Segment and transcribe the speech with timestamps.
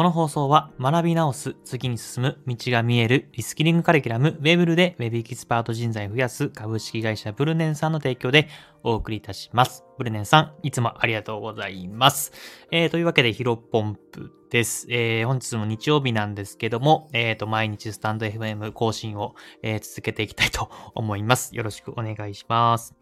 [0.00, 8.48] この放送は学び直す、次に進む、道が見える、リスキリングカリキュラム、ウェブルで Web エキスパート人材を増やす株式会社ブルネンさんの提供で
[8.82, 9.84] お送りいたします。
[9.98, 12.32] ブルネンさん、いつもありがとうございます。
[12.70, 14.86] えー、というわけで、ヒロポンプです。
[14.88, 21.54] えー、本日も日曜日なんですけども、えー、と、毎日スタンド FM 更新を、えー、続けていきたいと思います。
[21.54, 22.94] よろしくお願いします。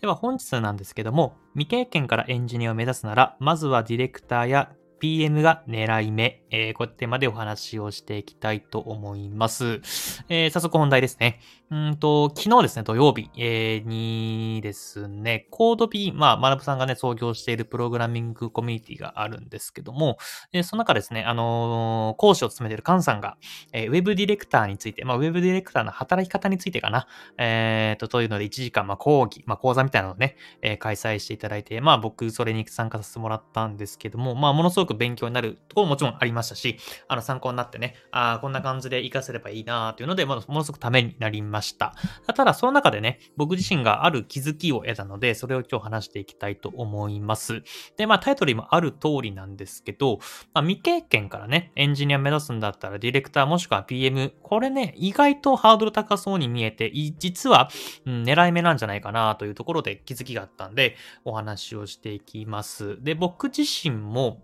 [0.00, 9.80] では本日なんですけども、未経験からエンジニアを目指すなら、まずはディレクターや PM が狙い目、えー、こうやってまでお話をしていきたいと思います。
[10.28, 11.40] えー、早速本題ですね。
[11.70, 20.18] うんと、昨日ですね、土曜日、えー、にですね、コード B、まあ、マナブさんがね、創業しているプログラミングコミュニティがあるんですけども、
[20.52, 23.36] え、その中ですね、あの、講師を務めているカンさんが、
[23.72, 36.76] えー、ウェブディレクターについて、まあ、ウェブディレクターの働き方についてかな、えー、と、というので1時間、まあ、講義、まあ、講座みたいなのをね、え、開催していただいて、まあ、僕、それに参加させてもらったんですけども、まあ、ものすごく勉強になるところももちろんありましたし、
[37.08, 41.94] あの、参考になってね、あ、こんな感じで活かせればいいなというので、まものすごくためになりました。
[42.34, 47.62] ただ、その中でね、僕自身がある気づきを得たので、それを今日話していきたいと思います。
[47.96, 50.18] で、まあ、タイトルにもある通りなんですけど、
[50.52, 57.68] まあ、未経験からね、エンジニア目指すんだったら、ディレクターもしくは PM、これね、意外とハードル高そうに見えて、実は、
[58.06, 63.02] うん、狙い目なんじゃないかなというところで気づきがあったんで、お話をしていきます。
[63.02, 64.42] で、僕自身も、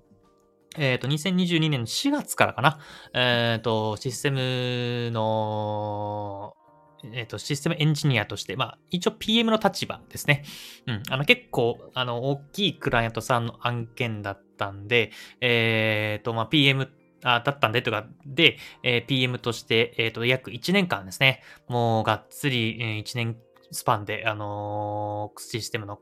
[0.76, 2.78] えっ、ー、と、2022年の4月からかな。
[3.12, 6.54] えっ、ー、と、システムの、
[7.12, 10.44] えっ、ー、と、システムエンジニアとして、まあ、一応 PM の立場ですね。
[10.86, 11.02] うん。
[11.10, 16.88] あの、結構、あの、大きいクライアントさんの案件だったんで、えっ、と、まあ、PM
[17.22, 21.42] あだったんで、とか、で、え、PM として、えっ、と、約1年間ですね。
[21.68, 23.36] もう、がっつり、えー、1年
[23.72, 25.98] スパンで、あのシステムの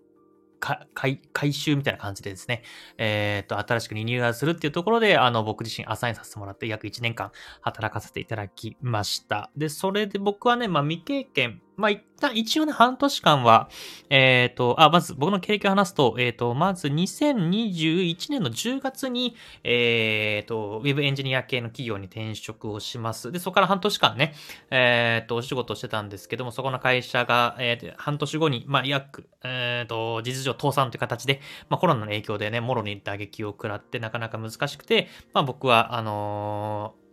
[0.61, 2.63] 回収みたいな感じでですね、
[2.97, 9.51] えっ、ー、と、新しくリニューアルするっていうところで、あの、僕自身アサインさせてもらって約1年間働かせていただきました。
[9.57, 13.69] で、それで僕はね、まあ未経験、まあ、一旦、一応ね、半年間は、
[14.11, 23.31] えっ、ー、と、あ、まず僕の経歴を話すと、えっ、ー、と、まず2021年の10月に、えっ、ー、と、ウェブエンジニア系の企業に転職をします。
[23.31, 24.35] で、そこから半年間ね、
[24.73, 37.08] えっ、と、お仕事をしてたんですけども、そこの会社が、えー、半年後に、まあ、約、えっ、と、事実上倒産という形で、まあ、コロナの影響でね、もろに打撃を食らって、なかなか難しくて、まあ、僕は、あのー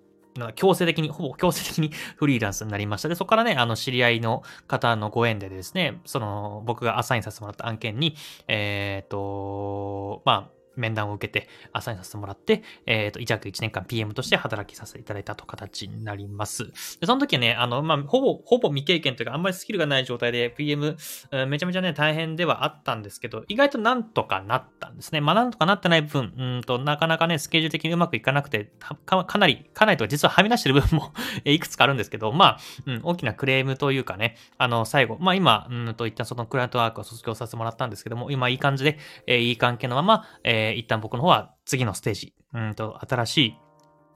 [0.56, 3.09] 強制的に、ほぼ強制的に フリーランスになりました。
[3.09, 8.16] で、そこからね、あの、知り合いの方のご縁でですね、その、僕がアサインさせてもらった案件に、
[8.47, 16.66] えっ、ー、と、まあ、面談を受けて、アサインさせてもらって、えっ、ー、と、約1年間 PM として働きさせていただいたと形になります。
[17.00, 20.97] で、その時はね、あの、まあ、ほぼ、ほぼ未経験というか、あんまりスキルがない状態で PM、
[21.31, 25.22] うんめちゃめちゃね、大変ではあったんですけど、意外となんとかなったんですね。
[25.22, 31.13] まあ、なんとかなってない分、うんと、なかなかね、スケジュール的にうまくいかなくて、かかなり、かなりとか実ははみ出してる部分も
[31.46, 43.58] いくつかあるんですけど、まあ、うん、大きなクレームというかね、あの、最後、まあ今、うんと、一旦そのクライアントワークを卒業させてもらったんですけども、今いい感じで、えー、いい関係のまま、えー、一旦僕の方は次のステージ、うんと、新しい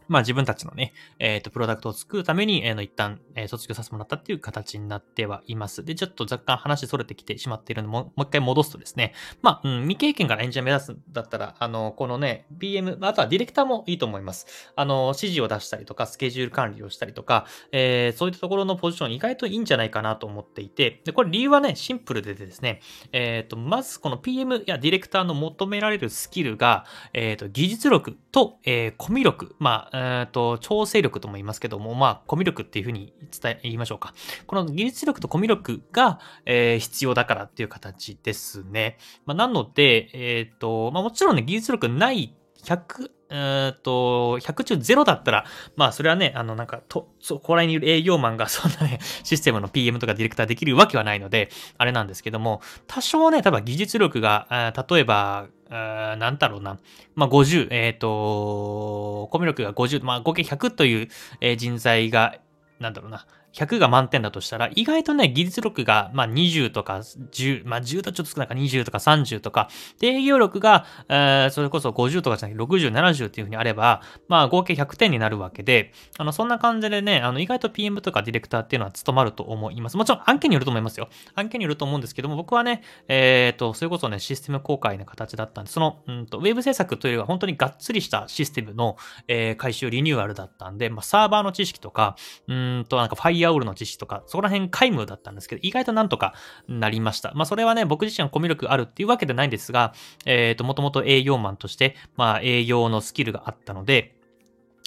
[0.09, 5.85] まあ自分たちのね、えっ、ー、と、プロダクトを作るために、えー、の一旦、えー、卒業させてもらったっていう形になってはいます。
[5.85, 14.71] で、ちょっと若干話それてきてしまっているので、ももう一回戻すとですね、まあ、うん、未経験からエンジニア目指すんだったら、あの、このね、BM、あとはディレクターもいいと思います。
[14.75, 22.81] あの、指示を出したりとか、スケジュール管理をしたりとか、えー、そういったところのポジション意外といいんじゃないかなと思っていて、で、これ理由はね、シンプルでですね、
[23.11, 34.13] えっ、ー、と、まずこの PM やディレクターの求められるスキルが、えっ、ー、と、技術力と、えー、コミュ力、まあ、えっ、と、調整力とも言いますけども、まあ、コミュ力っていうふうに伝え、言いましょうか。
[34.47, 38.97] この技術力とコミュ力が、えー、必要だからっていう形ですね。
[39.25, 42.33] まあ、なので、えっ、ー、と、まあ、もちろんね、技術力ない
[42.63, 45.45] 100、えっと、100中0だったら、
[45.75, 56.79] まあ、それはね、あの、なんか、と、そこらにいる営業マンがそんなね、システムの PM とかディレクターできるわけはないので、あれなんですけども、多少ね、多分技術力が、例えば、なんだろうな。
[57.13, 62.35] まあ、50、えっ、ー、と、コミュ力が50、まあ、合計100という、人材が、
[62.79, 63.27] なんだろうな。
[63.53, 69.69] 100が満点だとしたら、意外とね、技術力が、まあ、20とか10、まあ、10とちょっと少ないか20とか30とか、
[69.99, 79.97] で、営業力が、えー、それこそ50とかじゃなくて60、70っていう風にあれば、まあ、合計100点になるわけで、あの、そんな感じでね、あの、意外と PM とかディレクターっていうのは務まると思います。
[79.97, 81.09] もちろん案件によると思いますよ。
[81.35, 88.97] 案件によると思うんですけども、僕はね、えっ、ー、と、それこそね、システム公開の形だったんで、その、うんと、ウェブ制作というよりは本当にがっつりしたシステムの、
[89.27, 92.15] えー、回収リニューアルだったんで、まあ、サーバーの知識とか、
[92.47, 96.33] うんと、なんかファイアウールの実施とか、そこら辺皆無だったんですけど、意外となんとか
[96.67, 97.31] なりました。
[97.35, 99.93] まあそれはね、僕自身はコミュ力あるっていうわけではないんですが、
[100.25, 104.18] えっ、ー、と、もともと営業マンとして、まあ営業のスキルがあったので、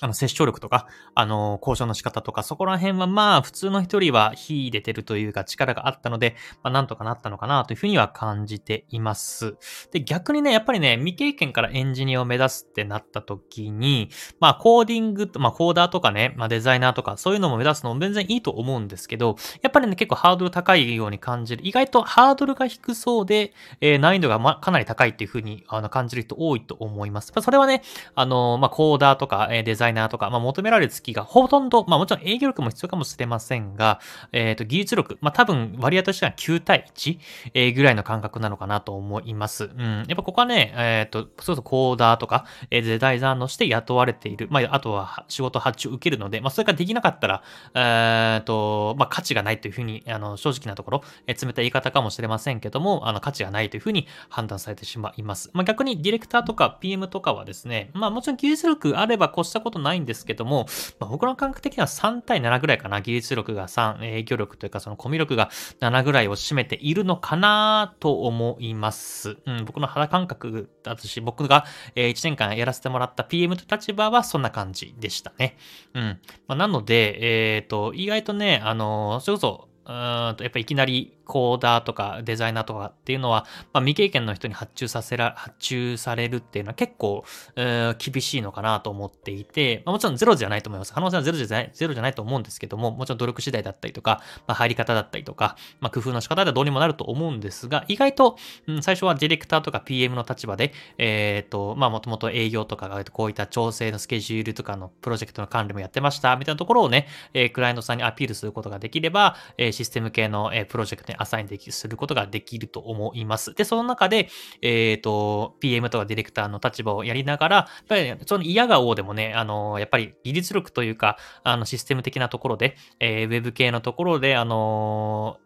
[0.02, 6.34] あの、接触力とか、あの、交渉の仕方とか、そこら辺はまあ、普通の人よりは秀でてるというか力があったので、
[6.64, 9.56] まあ、なんとかなったのかなというふうには感じています。
[9.92, 14.10] で、逆にね、やっぱりね、未経験からエンジニアを目指すってなった時に、
[14.40, 21.64] まあ、コーディング、まあ、コーダーとかね、まあ、デザイナーとか、そういうのも目指すのも全然いいと思うんですけど、やっぱりね、結構ハードル高いように感じる。
[21.64, 27.32] 意外とハードルが低そうで、えー、難易度がま、かなり高いっていうふうにあの感じる人多いと思います。
[27.40, 27.82] それはね、
[28.16, 34.00] あの、まあ、コーダーとか、えー、デザイナーなとか、まあ、求められる月がほとんど、まあ、もちろん営業力も必要かもしれませんが、
[34.32, 37.18] えっ、ー、と、技術力、まあ、多分割合としては9対1、
[37.54, 39.64] えー、ぐらいの感覚なのかなと思います。
[39.64, 40.04] うん。
[40.08, 44.48] やっぱここはね、えっ、ー、と、そうそうコーダーとか、えー、デザイナーとして雇われている。
[44.50, 47.42] まあ、あとは仕事発注受けるので、まあ、それができなかったら、
[47.74, 55.50] えっ、と、まあ、価値がないというふうに、あの、正直なところ、えー、冷たい言い方かもしれませんけども、あの、価値がないというふうに判断されてしまいます。
[55.52, 60.66] まあ、逆にディレクターとか PM とかはですね、まあ、もちろん技術力あれば越したことないんですけども、
[60.98, 63.00] まあ、僕の感覚的には3対7ぐらいかな。
[63.00, 65.50] 技術力が3、営業力というかそのコミュ力が
[65.80, 69.36] 7ぐらいを占めているのかなと思います。
[69.46, 71.64] うん、僕の肌感覚だとし、僕が
[71.96, 75.56] 1年間やらせてもらった PM と立場はそんな感じでしたね。
[75.94, 76.02] うん。
[76.46, 79.90] まあ、なので、えっ、ー、と、意外とね、あの、それこそ、う
[80.32, 87.24] んと、やっぱいきなりコーダーとかデザイナーとかっていうのは、まあ、未経験の人に発注させら、発注されるっていうのは結構、
[87.56, 90.92] えー、厳しいのかなと思っていて、まあ、もちろんゼロじゃないと思います。
[90.92, 98.36] 可能性はゼロじゃない、ゼロじゃないと思うんですけども、もちろん努力次第だったりとか、まあ、入り方だったりとか、まあ、工夫の仕方ではどうにもなると思うんですが、意外と、
[98.66, 113.54] うん、最初はディレクターとか PM の立場で、えっ、ー、と、まあ、もともと営業とかこういった調整のスケジュールとかのプロジェクトの管理もやってました、みたいなところをね、えー、クライアントさんにアピールすることができれば、えー、システム系の、えー、プロジェクトアサインできすることができると思います。
[113.54, 114.28] で、その中で、
[114.60, 125.38] えっ、ー、と、PM とかディレクターの立場をやりながら、やっぱり、その嫌が王でもね、あの、やっぱり技術力というか、あの、システム的なところで、えー、ウェブ系のところで、あの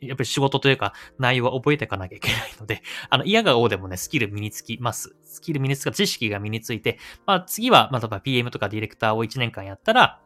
[0.00, 5.16] やっぱり仕事というか内容は覚えていかなきゃいけないので、 あの、嫌が王でもね、スキル身につきます。
[5.24, 10.20] スキル身につく知識が身について、まあ次は、まあ例えば PM とかディレクターを1年間やったら、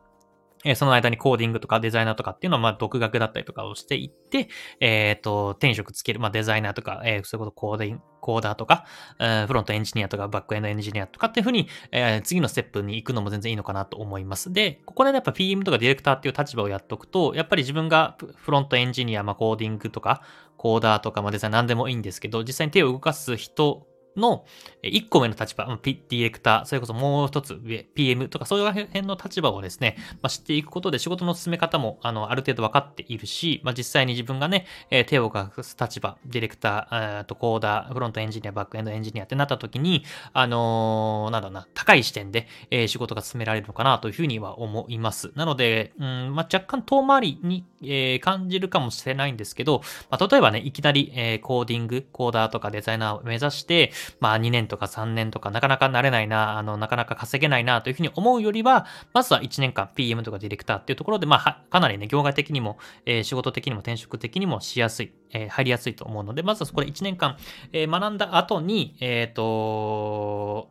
[0.64, 4.48] えその間にコーディングとかデザイナーとかっていうのは、まあ、独学だったりとかをしていって、
[4.80, 8.84] えっ、ー、と、転職つける、まあ、デザイナーとか、えー、そういうことコーディングコーダーとか、
[9.18, 14.52] え、フロントエンジニアとか、バックエンドエンジニアとかっていうふうに、えー、次のステップに行くのも全然いいのかなと思います。
[14.52, 20.22] で、ここでね、やっぱ PM とかディレクターっていう立場をやっとくと、やっぱり自分がフロントエンジニア、まあ、コーディングとか、
[20.56, 23.86] コーダーとか、まあ、デザイン何でもいいんですけど、実際に手を動かす人
[24.16, 24.44] の
[24.82, 45.32] 1個目の立場、ディレクター、それこそもう一つ上、PM とかそういう辺の立場をですね、まあ、知っていくことで仕事の進め方もあのある程度分かっているし、まあ、実際に自分がね、え、手を動かす立場、ディレクター、とコーダー、フロントエンジニア、バックエンドエンジニアってなった時に、あのー、なんだろうな、高い視点で、え、仕事が進められるのかなというふうには思います。
[45.34, 67.36] なので、うんまあ、若干遠回りに、え、感じるかもしれないんですけど、まあ、例えばね、いきなり、え、コーディング、コーダーとかデザイナーを目指して、まあ2年とか3年とかなかなかなれないな、あの、なかなか稼げないなというふうに思うよりは、まずは1年間 PM とかディレクターっていうところで、まあ、かなりね、業界的にも、えー、仕事的にも転職的にもしやすい、えー、入りやすいと思うので、まずはそこで1年間、
[67.72, 70.70] えー、学んだ後に、えっ、と、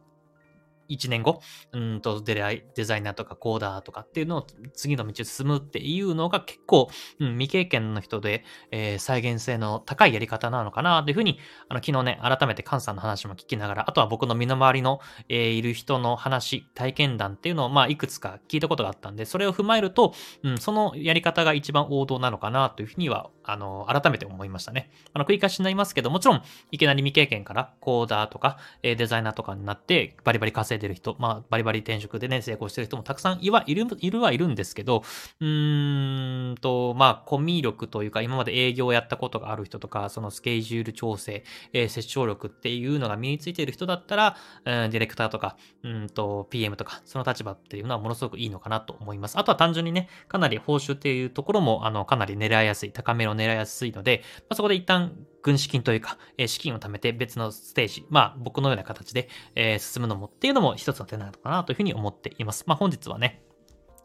[0.90, 1.42] 1年後、
[1.72, 24.92] うんとデデザイナーとかコーダーとかっていうのを次の道進むっていうのが結構、うん、未経験の人で、えー、再現性の高いやり方なのかなというふうに、あの昨日ね、改めてカンさんの話も聞きながら、あとは僕の身の回りの、えー、いる人の話、体験談っていうのを、まあ、いくつか聞いたことがあったんで、それを踏まえると、うん、そのやり方が一番王道なのかなというふうには、あの、改めて思いましたね。
[25.14, 35.04] あの、繰り返しになりますけど、もちろん、いきなり未経験からコーダーとか、えー、デザイナーとかになって、バリバリ稼いでる人、まあ、バリバリ転職でね、成功してる人もたくさんいはいる、いるはいるんですけど、
[35.40, 41.44] うーんと、まあ、コミュ力というか、今まで営業をやったことがある人とか、そのスケジュール調整、
[41.74, 49.38] えー、接触力っていうのが身についている人だったら、うん、ディレクターとか、うんと、PM とか、その立場っていうのはものすごくいいのかなと思います。
[49.38, 62.64] あとは単純にね、かなり報酬っていうところも、あの、かなり狙いやすい、高めの狙いやすいので、まあ、そこで一旦軍資金というか、え、資金を貯めて別のステージ、まあ僕のような形で、え、進むのもっていうのも一つの手なのかなというふうに思っています。
[62.68, 63.44] まあ本日はね、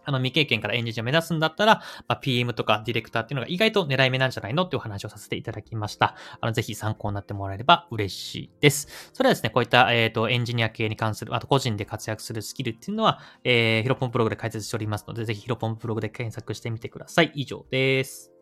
[0.04, 1.76] あの未経験からエンジニアを目指すんだったら、
[2.08, 6.16] まあ、PM とかディレクターっていうのが意外と狙い目なんじゃないのっていうお話をさせていただきました。
[6.40, 9.10] あの、ぜひ参考になってもらえれば嬉しいです。
[9.12, 17.32] それはですね、こういった、えっ、ー、と、エンジニア系に関する、あと個人で活躍するスキルっていうのは、えー、ヒロポンブログで解説しておりますので、ぜひヒロポンブログで検索してみてください。
[17.34, 18.33] 以上です。